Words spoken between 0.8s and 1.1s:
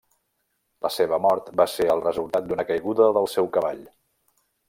La